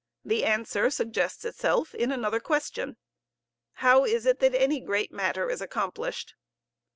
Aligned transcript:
The 0.25 0.45
answer 0.45 0.89
suggests 0.89 1.45
itself 1.45 1.93
in 1.93 2.11
another 2.11 2.39
question. 2.39 2.97
How 3.85 4.03
is 4.03 4.25
it 4.25 4.39
that 4.39 4.55
any 4.55 4.79
great 4.79 5.11
matter 5.11 5.47
is 5.47 5.61
accomplished? 5.61 6.33